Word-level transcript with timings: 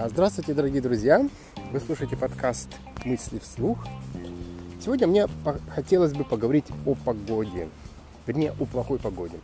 А, 0.00 0.08
Здравствуйте, 0.08 0.54
дорогие 0.54 0.80
друзья! 0.80 1.28
Вы 1.72 1.78
слушаете 1.78 2.16
подкаст 2.16 2.70
«Мысли 3.04 3.38
вслух». 3.38 3.86
Сегодня 4.82 5.06
мне 5.06 5.26
хотелось 5.74 6.14
бы 6.14 6.24
поговорить 6.24 6.64
о 6.86 6.94
погоде, 6.94 7.68
вернее, 8.26 8.54
о 8.58 8.64
плохой 8.64 8.98
погоде. 8.98 9.38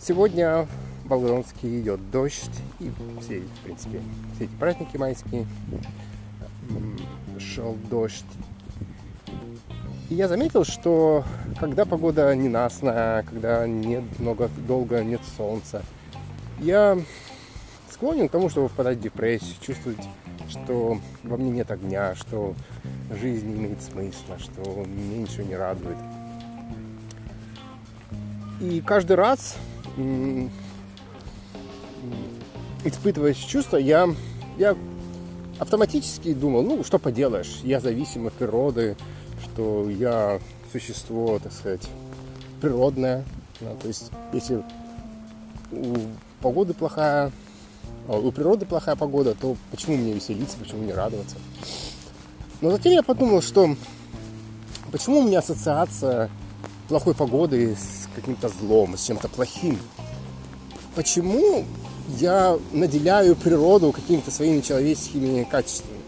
Сегодня 0.00 0.68
в 1.04 1.08
Волгодонске 1.08 1.80
идет 1.80 2.08
дождь, 2.12 2.52
и 2.78 2.92
все, 3.20 3.40
в 3.40 3.64
принципе, 3.64 4.00
все 4.36 4.44
эти 4.44 4.54
праздники 4.60 4.96
майские 4.96 5.44
шел 7.40 7.76
дождь. 7.90 8.24
И 10.08 10.14
я 10.14 10.28
заметил, 10.28 10.64
что 10.64 11.24
когда 11.58 11.84
погода 11.84 12.32
ненастная, 12.36 13.24
когда 13.24 13.66
нет 13.66 14.04
много 14.20 14.48
долго 14.68 15.02
нет 15.02 15.22
солнца, 15.36 15.82
я 16.60 16.96
склонен 17.92 18.28
к 18.28 18.32
тому, 18.32 18.48
чтобы 18.48 18.68
впадать 18.68 18.98
в 18.98 19.02
депрессию, 19.02 19.54
чувствовать, 19.60 20.00
что 20.48 20.98
во 21.22 21.36
мне 21.36 21.50
нет 21.50 21.70
огня, 21.70 22.14
что 22.14 22.54
жизнь 23.20 23.46
не 23.46 23.56
имеет 23.56 23.82
смысла, 23.82 24.38
что 24.38 24.62
меня 24.86 25.18
ничего 25.18 25.44
не 25.44 25.56
радует. 25.56 25.96
И 28.60 28.80
каждый 28.80 29.16
раз, 29.16 29.56
испытывая 32.84 33.32
эти 33.32 33.46
чувства, 33.46 33.76
я, 33.76 34.08
я 34.56 34.76
автоматически 35.58 36.32
думал, 36.32 36.62
ну, 36.62 36.84
что 36.84 36.98
поделаешь, 36.98 37.60
я 37.64 37.80
зависим 37.80 38.26
от 38.26 38.32
природы, 38.34 38.96
что 39.42 39.88
я 39.90 40.40
существо, 40.70 41.38
так 41.38 41.52
сказать, 41.52 41.88
природное. 42.60 43.24
Да, 43.60 43.74
то 43.74 43.88
есть, 43.88 44.10
если 44.32 44.62
у 45.70 45.96
погоды 46.40 46.74
плохая, 46.74 47.30
у 48.08 48.30
природы 48.32 48.66
плохая 48.66 48.96
погода, 48.96 49.34
то 49.34 49.56
почему 49.70 49.96
мне 49.96 50.12
веселиться, 50.12 50.56
почему 50.58 50.82
не 50.82 50.92
радоваться? 50.92 51.36
Но 52.60 52.70
затем 52.70 52.92
я 52.92 53.02
подумал, 53.02 53.42
что 53.42 53.76
почему 54.90 55.20
у 55.20 55.22
меня 55.22 55.40
ассоциация 55.40 56.30
плохой 56.88 57.14
погоды 57.14 57.76
с 57.76 58.08
каким-то 58.14 58.48
злом, 58.48 58.96
с 58.96 59.06
чем-то 59.06 59.28
плохим? 59.28 59.78
Почему 60.94 61.64
я 62.18 62.58
наделяю 62.72 63.34
природу 63.36 63.92
какими-то 63.92 64.30
своими 64.30 64.60
человеческими 64.60 65.44
качествами? 65.44 66.02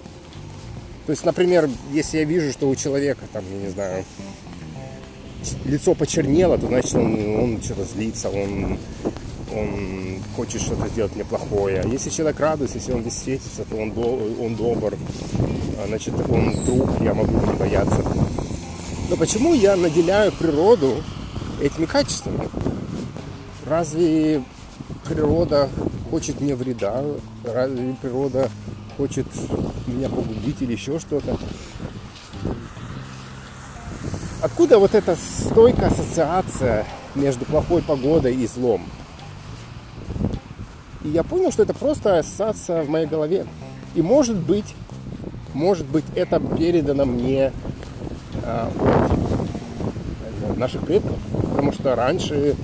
То 1.07 1.11
есть, 1.11 1.25
например, 1.25 1.69
если 1.93 2.19
я 2.19 2.25
вижу, 2.25 2.53
что 2.53 2.69
у 2.69 2.75
человека, 2.75 3.27
там, 3.33 3.45
я 3.51 3.67
не 3.67 3.69
знаю, 3.71 4.05
лицо 5.65 5.95
почернело, 5.95 6.59
то 6.59 6.67
значит 6.67 6.95
он, 6.95 7.37
он 7.37 7.63
что-то 7.63 7.85
злится, 7.85 8.31
он, 8.31 8.79
он 9.55 10.23
хочет 10.37 10.61
что-то 10.61 10.89
сделать 10.89 11.15
мне 11.15 11.25
плохое. 11.25 11.85
Если 11.91 12.11
человек 12.11 12.41
радуется, 12.41 12.79
если 12.79 12.93
он 12.93 13.03
весь 13.03 13.17
светится, 13.17 13.65
то 13.65 13.77
он, 13.77 13.93
до, 13.93 14.03
он 14.41 14.57
добр, 14.57 14.95
а, 15.79 15.87
значит 15.87 16.15
он 16.29 16.65
друг, 16.65 17.01
я 17.01 17.15
могу 17.15 17.33
не 17.47 17.55
бояться. 17.55 18.03
Но 19.09 19.17
почему 19.17 19.55
я 19.55 19.77
наделяю 19.77 20.33
природу 20.33 21.03
этими 21.61 21.85
качествами? 21.85 22.49
Разве 23.67 24.43
природа 25.05 25.69
хочет 26.11 26.41
мне 26.41 26.55
вреда? 26.55 27.05
Разве 27.45 27.95
природа 28.01 28.51
хочет 28.97 29.27
меня 29.87 30.09
погубить 30.09 30.61
или 30.61 30.73
еще 30.73 30.99
что-то? 30.99 31.39
Откуда 34.43 34.79
вот 34.79 34.95
эта 34.95 35.17
стойкая 35.17 35.89
ассоциация 35.89 36.87
между 37.15 37.45
плохой 37.47 37.81
погодой 37.81 38.35
и 38.35 38.47
злом? 38.47 38.83
И 41.05 41.09
я 41.09 41.23
понял, 41.23 41.53
что 41.53 41.63
это 41.63 41.75
просто 41.75 42.19
ассоциация 42.19 42.83
в 42.83 42.89
моей 42.89 43.07
голове. 43.07 43.47
И 43.95 44.01
может 44.01 44.37
быть, 44.37 44.75
может 45.53 45.87
быть, 45.87 46.05
это 46.15 46.41
передано 46.41 47.05
мне 47.05 47.53
а, 48.43 48.71
от 50.51 50.57
наших 50.57 50.81
предков. 50.81 51.17
Потому 51.51 51.73
что 51.73 51.95
раньше, 51.95 52.57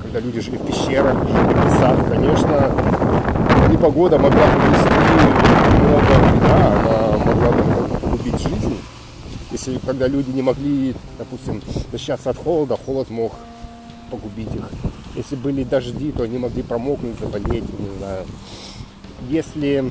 когда 0.00 0.20
люди 0.20 0.40
жили 0.40 0.58
в 0.58 0.66
пещерах, 0.66 1.14
жили 1.28 1.54
в 1.54 1.64
лесах, 1.66 2.08
конечно, 2.08 2.72
непогода 3.68 4.16
могла 4.16 4.46
принести 4.46 4.88
много 5.80 6.14
вреда, 6.22 6.66
она 6.80 7.24
могла 7.24 7.98
погубить 8.00 8.40
жизнь. 8.40 8.76
Если 9.50 9.78
когда 9.78 10.06
люди 10.06 10.30
не 10.30 10.42
могли, 10.42 10.94
допустим, 11.18 11.60
защищаться 11.90 12.30
от 12.30 12.36
холода, 12.36 12.76
холод 12.76 13.10
мог 13.10 13.32
погубить 14.08 14.54
их. 14.54 14.70
Если 15.18 15.34
были 15.34 15.64
дожди, 15.64 16.12
то 16.12 16.22
они 16.22 16.38
могли 16.38 16.62
промокнуть, 16.62 17.18
заболеть, 17.18 17.64
не 17.80 17.98
знаю. 17.98 18.24
Если, 19.28 19.90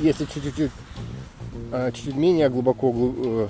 если 0.00 0.24
чуть-чуть, 0.24 0.70
а, 1.70 1.92
чуть 1.92 2.16
менее 2.16 2.48
глубоко 2.48 2.90
глу- 2.90 3.14
э, 3.18 3.48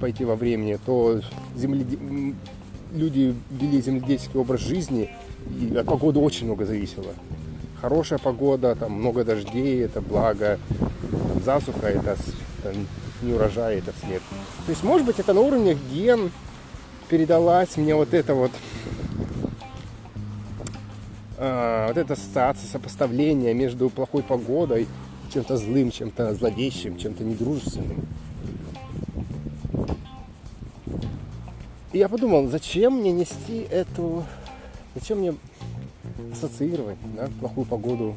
пойти 0.00 0.24
во 0.24 0.34
времени, 0.34 0.76
то 0.84 1.20
земледе- 1.54 2.34
люди 2.92 3.36
вели 3.52 3.80
земледельческий 3.80 4.40
образ 4.40 4.60
жизни, 4.62 5.08
и 5.60 5.72
от 5.76 5.86
погоды 5.86 6.18
очень 6.18 6.46
много 6.46 6.66
зависело. 6.66 7.14
Хорошая 7.80 8.18
погода, 8.18 8.74
там 8.74 8.90
много 8.94 9.22
дождей, 9.24 9.84
это 9.84 10.00
благо. 10.00 10.58
Там 11.12 11.44
засуха, 11.44 11.86
это, 11.86 12.16
это 12.58 12.74
не 13.22 13.34
урожай, 13.34 13.78
это 13.78 13.92
смерть. 14.04 14.22
То 14.66 14.72
есть, 14.72 14.82
может 14.82 15.06
быть, 15.06 15.20
это 15.20 15.32
на 15.32 15.42
уровне 15.42 15.78
ген 15.92 16.32
передалась 17.08 17.76
мне 17.76 17.94
вот 17.94 18.14
это 18.14 18.34
вот 18.34 18.50
а, 21.44 21.88
вот 21.88 21.96
эта 21.96 22.12
ассоциация, 22.12 22.68
сопоставление 22.68 23.52
между 23.52 23.90
плохой 23.90 24.22
погодой, 24.22 24.86
чем-то 25.34 25.56
злым, 25.56 25.90
чем-то 25.90 26.34
зловещим, 26.34 26.96
чем-то 26.96 27.24
недружественным. 27.24 28.06
И 31.92 31.98
я 31.98 32.08
подумал, 32.08 32.46
зачем 32.46 32.98
мне 33.00 33.10
нести 33.10 33.66
эту, 33.70 34.24
зачем 34.94 35.18
мне 35.18 35.34
ассоциировать 36.32 36.98
да, 37.16 37.28
плохую 37.40 37.66
погоду 37.66 38.16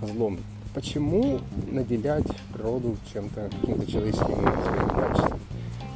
со 0.00 0.06
злом? 0.06 0.38
Почему 0.72 1.40
наделять 1.70 2.26
природу 2.54 2.96
чем-то, 3.12 3.50
каким-то 3.60 3.92
человеческим 3.92 4.42
качеством? 4.94 5.40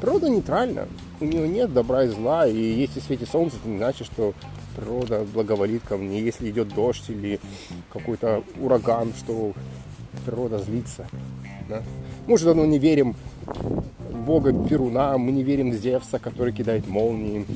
Природа 0.03 0.29
нейтральна, 0.29 0.87
у 1.19 1.25
нее 1.25 1.49
нет 1.49 1.73
добра 1.73 2.05
и 2.05 2.09
зла, 2.09 2.47
и 2.47 2.61
если 2.61 3.01
светит 3.01 3.31
солнце, 3.31 3.57
это 3.57 3.71
не 3.71 3.79
значит, 3.79 4.07
что 4.07 4.35
природа 4.75 5.25
благоволит 5.33 5.83
ко 5.83 5.97
мне. 5.97 6.21
Если 6.21 6.51
идет 6.51 6.69
дождь 6.75 7.05
или 7.09 7.41
какой-то 7.93 8.43
ураган, 8.61 9.13
что 9.19 9.53
природа 10.25 10.59
злится. 10.59 11.07
да. 11.69 11.83
Может, 12.27 12.47
давно 12.47 12.65
не 12.65 12.79
верим 12.79 13.17
в 13.47 14.25
бога 14.25 14.53
Перуна, 14.53 15.17
мы 15.19 15.33
не 15.33 15.43
верим 15.43 15.71
в 15.71 15.75
Зевса, 15.75 16.19
который 16.19 16.53
кидает 16.53 16.87
молнии. 16.87 17.47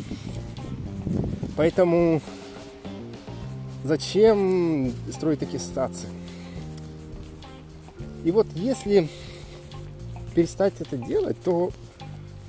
Поэтому 1.56 2.20
зачем 3.84 4.92
строить 5.10 5.40
такие 5.40 5.60
стации? 5.60 6.08
И 8.24 8.30
вот 8.30 8.46
если 8.54 9.08
перестать 10.34 10.74
это 10.80 10.96
делать, 10.96 11.36
то 11.44 11.70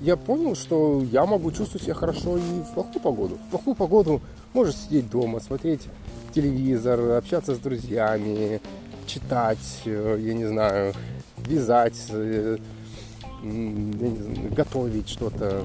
я 0.02 0.16
понял, 0.16 0.56
что 0.56 1.02
я 1.12 1.26
могу 1.26 1.52
чувствовать 1.52 1.84
себя 1.84 1.94
хорошо 1.94 2.38
и 2.38 2.42
в 2.42 2.74
плохую 2.74 3.02
погоду. 3.02 3.36
В 3.36 3.52
плохую 3.52 3.76
погоду 3.76 4.22
можешь 4.54 4.76
сидеть 4.76 5.10
дома, 5.10 5.40
смотреть 5.40 5.82
телевизор, 6.34 7.00
общаться 7.18 7.56
с 7.56 7.60
друзьями, 7.60 8.62
читать, 9.06 9.82
э, 9.86 10.18
я 10.20 10.34
не 10.34 10.46
знаю, 10.46 10.94
вязать, 11.38 11.98
э, 12.10 12.58
знаю, 13.42 14.52
готовить 14.52 15.10
что-то, 15.10 15.64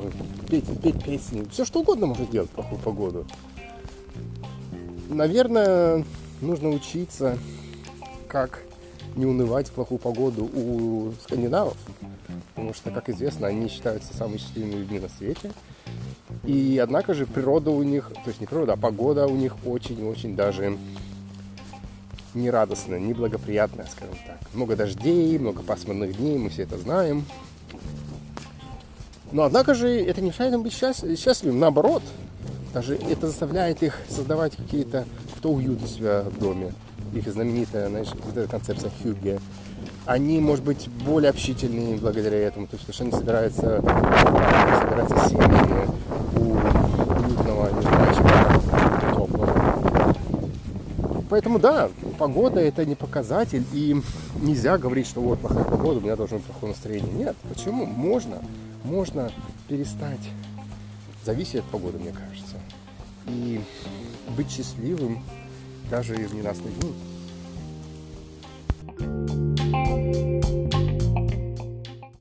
петь, 0.48 0.64
петь 0.82 1.02
песни. 1.04 1.46
Все 1.50 1.64
что 1.64 1.80
угодно 1.80 2.06
можно 2.06 2.26
делать 2.26 2.50
в 2.50 2.54
плохую 2.54 2.80
погоду. 2.80 3.26
Наверное, 5.08 6.04
нужно 6.40 6.70
учиться, 6.70 7.38
как 8.28 8.62
не 9.16 9.26
унывать 9.26 9.68
в 9.68 9.72
плохую 9.72 9.98
погоду 9.98 10.44
у 10.44 11.12
скандинавов. 11.22 11.76
Потому 12.54 12.74
что, 12.74 12.90
как 12.90 13.08
известно, 13.08 13.46
они 13.46 13.68
считаются 13.68 14.14
самыми 14.14 14.38
счастливыми 14.38 14.74
людьми 14.76 15.00
на 15.00 15.08
свете. 15.08 15.52
И 16.44 16.78
однако 16.82 17.14
же 17.14 17.26
природа 17.26 17.70
у 17.70 17.82
них, 17.82 18.10
то 18.12 18.28
есть 18.28 18.40
не 18.40 18.46
природа, 18.46 18.72
а 18.72 18.76
погода 18.76 19.26
у 19.26 19.36
них 19.36 19.54
очень-очень 19.64 20.34
даже 20.34 20.76
нерадостная, 22.34 22.98
неблагоприятная, 22.98 23.86
скажем 23.86 24.16
так. 24.26 24.38
Много 24.52 24.74
дождей, 24.74 25.38
много 25.38 25.62
пасмурных 25.62 26.16
дней, 26.16 26.38
мы 26.38 26.48
все 26.48 26.62
это 26.62 26.78
знаем. 26.78 27.24
Но 29.30 29.44
однако 29.44 29.74
же 29.74 29.88
это 29.88 30.20
не 30.20 30.28
мешает 30.28 30.52
им 30.52 30.62
быть 30.62 30.72
счаст- 30.72 31.16
счастливым, 31.16 31.60
наоборот. 31.60 32.02
Даже 32.74 32.96
это 32.96 33.28
заставляет 33.28 33.82
их 33.82 33.98
создавать 34.08 34.56
какие-то, 34.56 35.04
кто 35.36 35.52
уют 35.52 35.82
у 35.82 35.86
себя 35.86 36.22
в 36.22 36.38
доме. 36.38 36.72
Их 37.14 37.30
знаменитая, 37.30 37.88
знаешь, 37.88 38.08
вот 38.24 38.36
эта 38.36 38.48
концепция 38.48 38.90
Хюгге. 39.02 39.38
Они, 40.06 40.40
может 40.40 40.64
быть, 40.64 40.88
более 41.04 41.30
общительные 41.30 41.96
благодаря 41.96 42.38
этому, 42.38 42.66
то 42.66 42.76
есть, 42.76 42.92
что 42.92 43.04
они 43.04 43.12
собираются, 43.12 43.80
собираются 43.80 45.28
семьями 45.28 45.88
у 46.36 46.40
уютного, 46.40 47.70
не 47.74 47.82
знаю, 47.82 48.14
теплого. 49.10 50.14
Поэтому 51.28 51.58
да, 51.58 51.88
погода 52.18 52.60
это 52.60 52.84
не 52.84 52.94
показатель, 52.94 53.64
и 53.72 54.00
нельзя 54.40 54.76
говорить, 54.78 55.06
что 55.06 55.20
вот 55.20 55.40
плохая 55.40 55.64
погода, 55.64 55.98
у 55.98 56.02
меня 56.02 56.16
должно 56.16 56.38
быть 56.38 56.46
плохое 56.46 56.72
настроение. 56.72 57.12
Нет, 57.12 57.36
почему? 57.48 57.86
Можно, 57.86 58.42
можно 58.84 59.30
перестать 59.68 60.20
зависеть 61.24 61.56
от 61.56 61.64
погоды, 61.64 61.98
мне 61.98 62.12
кажется. 62.12 62.56
И 63.26 63.60
быть 64.36 64.50
счастливым 64.50 65.22
даже 65.90 66.14
в 66.14 66.34
ненастный 66.34 66.72
день. 66.80 66.94